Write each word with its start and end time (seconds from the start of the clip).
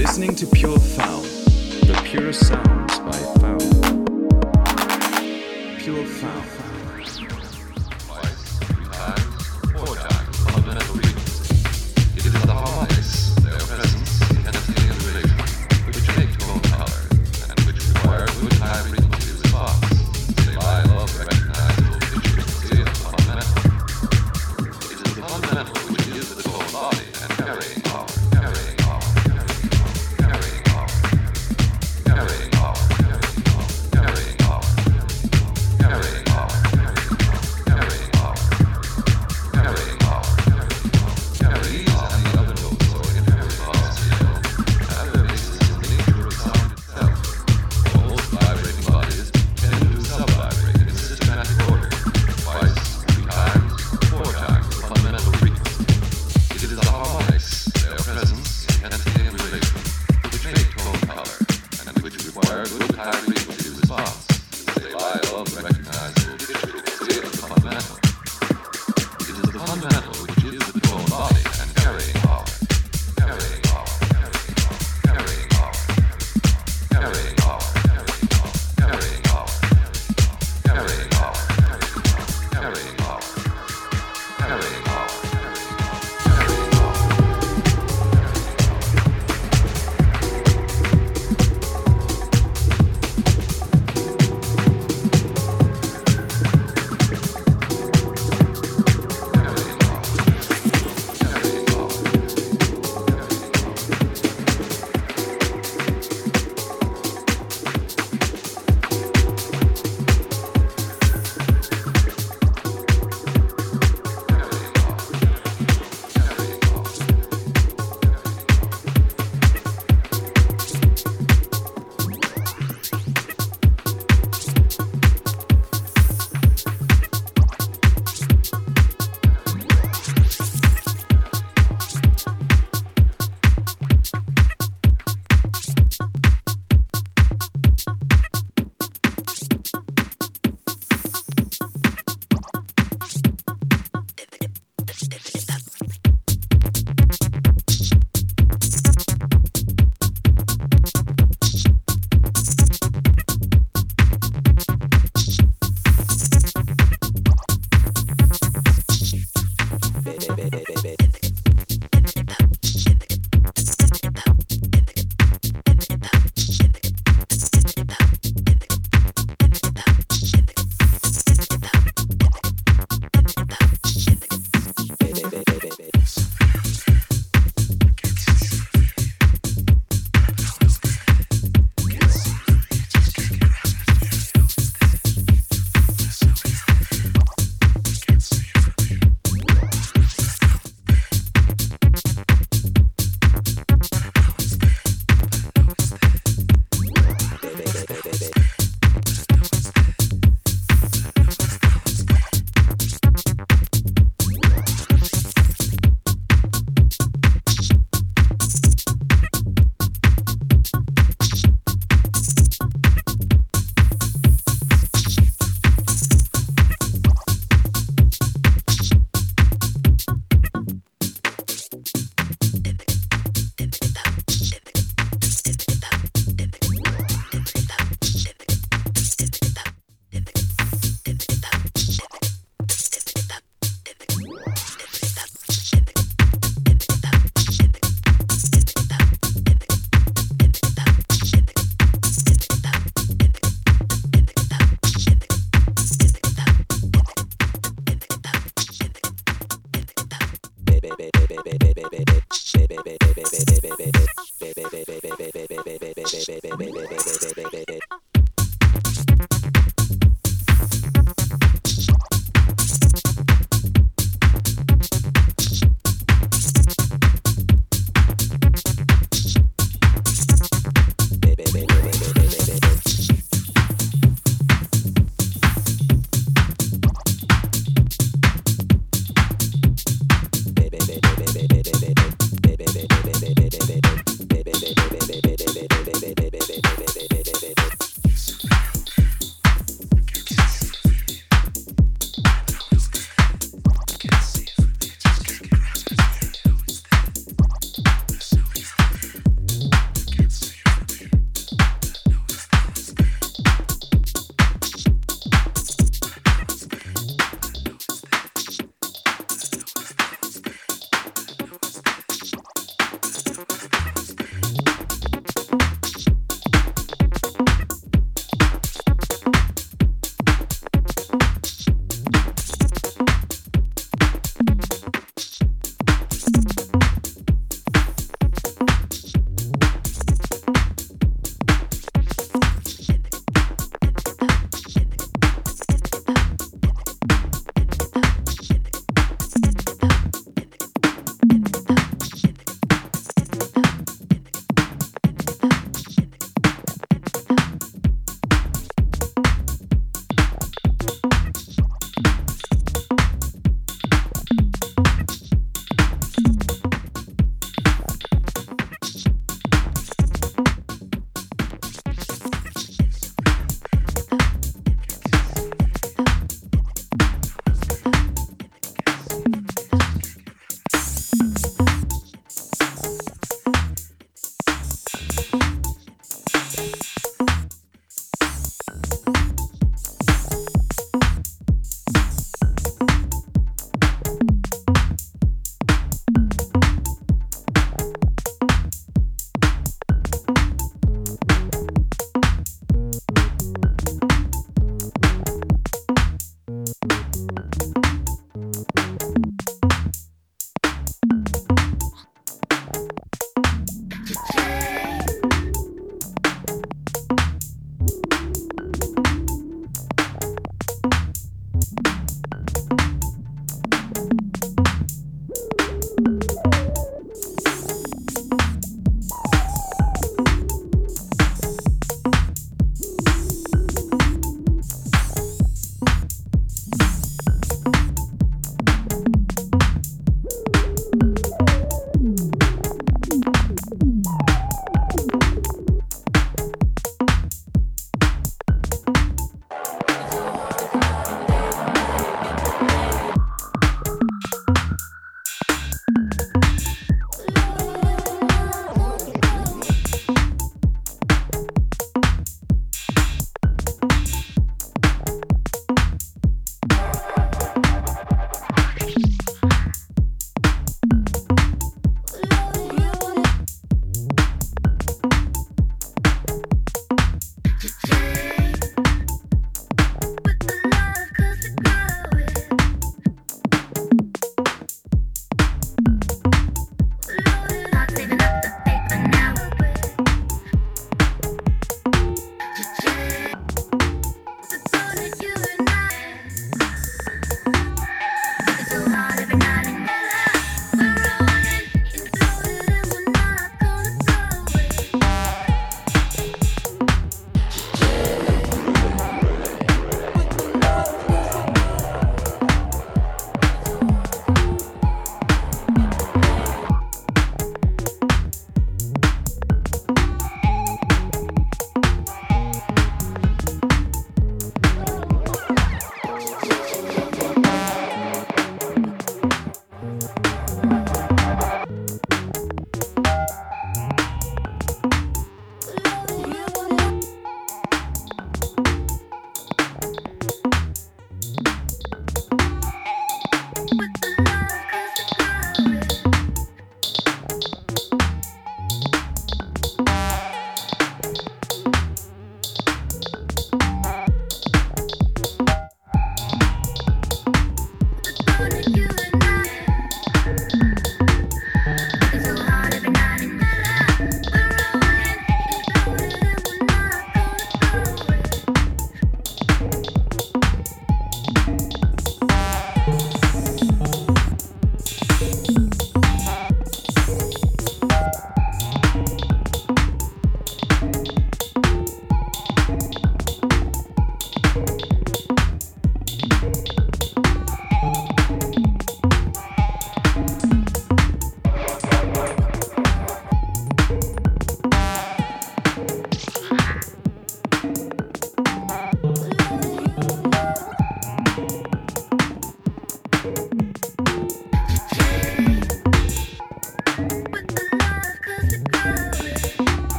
listening 0.00 0.34
to 0.34 0.46
Pure 0.46 0.78
Foul, 0.78 1.20
the 1.20 2.00
purest 2.06 2.46
sounds 2.46 2.98
by 3.00 3.12
Foul. 3.38 3.58
Pure 5.76 6.06
Foul. 6.06 6.69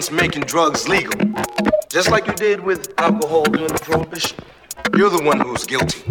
Against 0.00 0.12
making 0.12 0.42
drugs 0.44 0.88
legal, 0.88 1.12
just 1.90 2.10
like 2.10 2.26
you 2.26 2.32
did 2.32 2.58
with 2.60 2.94
alcohol 2.96 3.42
during 3.44 3.68
the 3.68 3.78
prohibition. 3.80 4.38
You're 4.96 5.10
the 5.10 5.22
one 5.22 5.38
who's 5.40 5.66
guilty. 5.66 6.09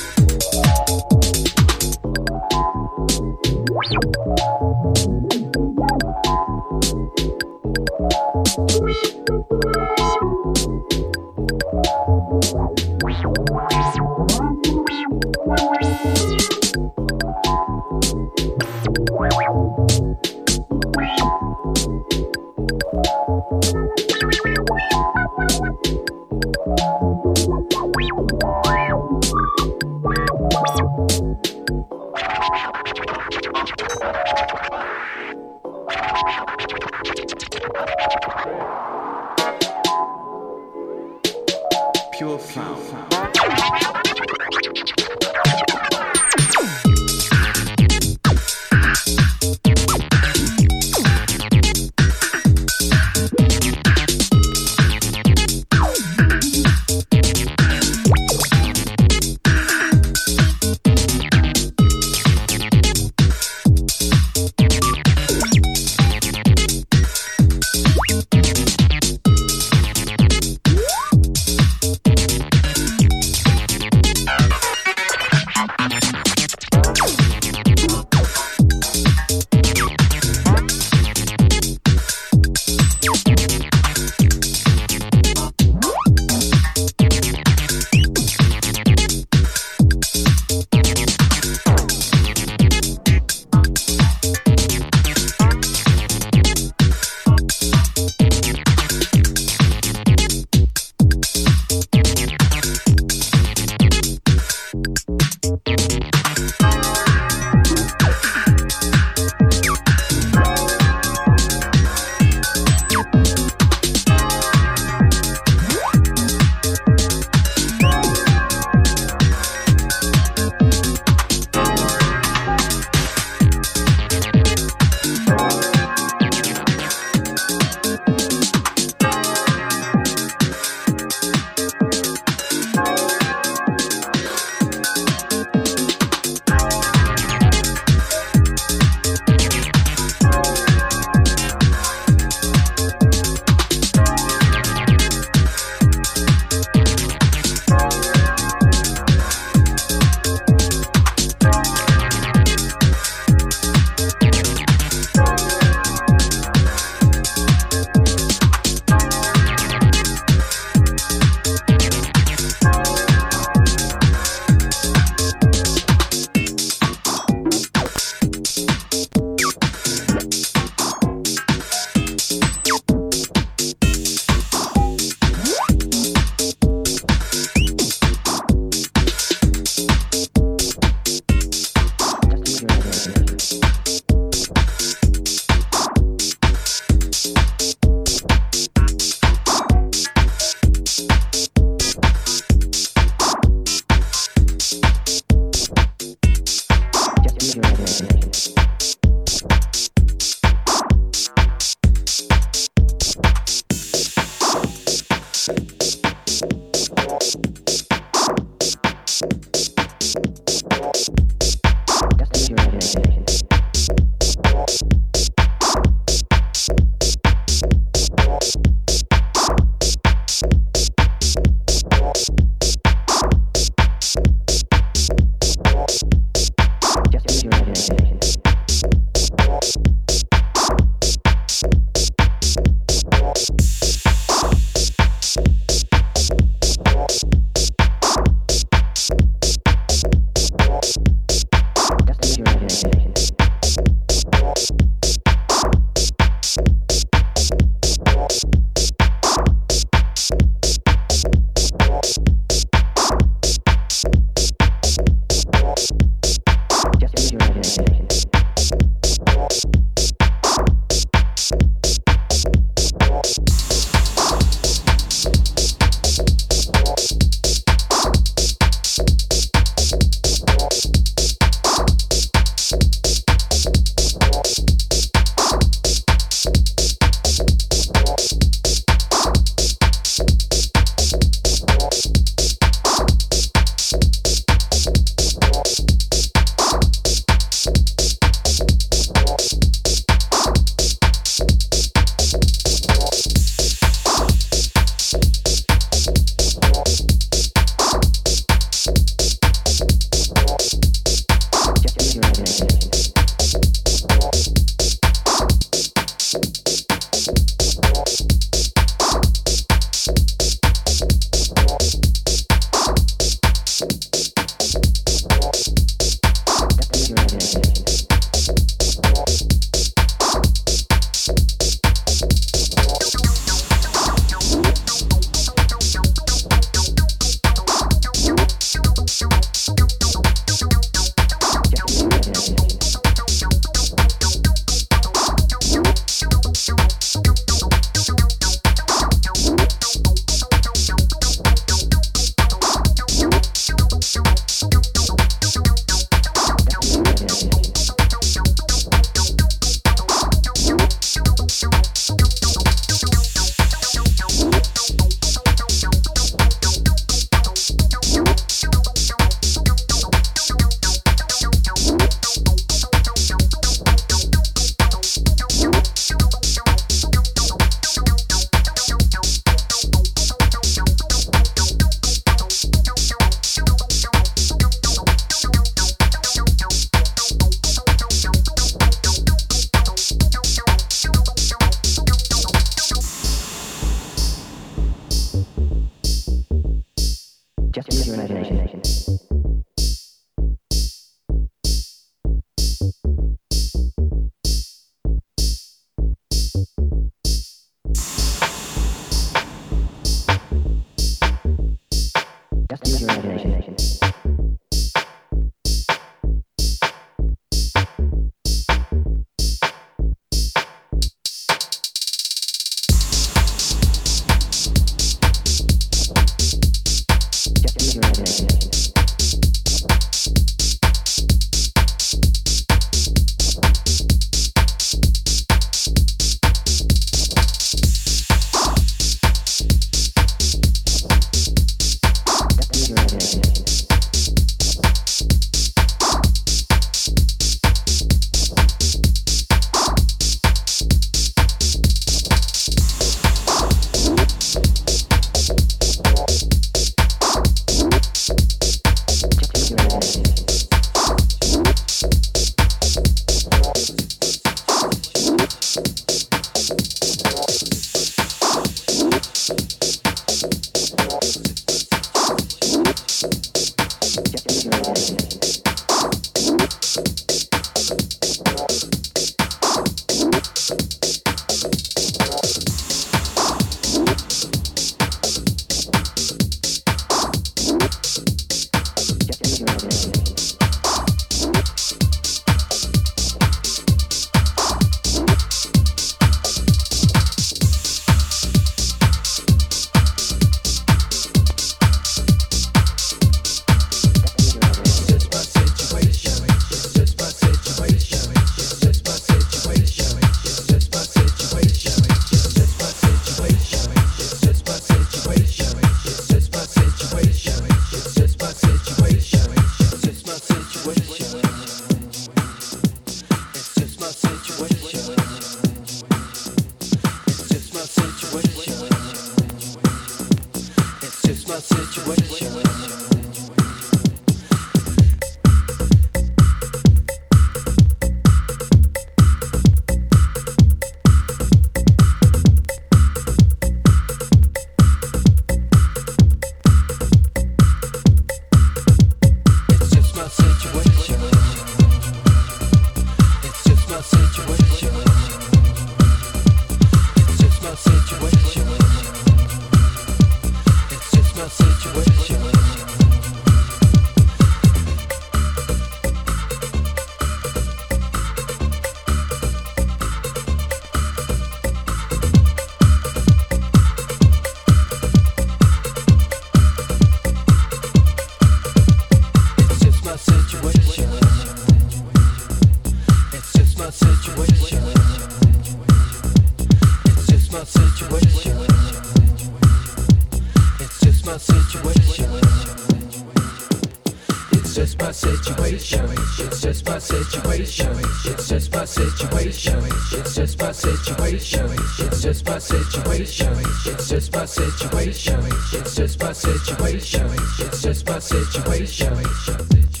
situation. 587.51 588.05
It's 588.25 588.47
just 588.47 588.73
my 588.73 588.85
situation. 588.85 589.79
It's 590.11 590.35
just 590.35 590.59
my 590.59 590.71
situation. 590.71 591.69
It's 591.99 592.21
just 592.21 592.45
my 592.47 592.57
situation. 592.57 593.53
It's 593.85 594.09
just 594.09 594.33
my 594.33 594.45
situation. 594.45 595.39
It's 595.73 595.95
just 595.95 596.21
my 596.21 596.31
situation. 596.31 597.29
It's 597.59 597.81
just 597.81 598.07
my 598.07 598.19
situation. 598.19 600.00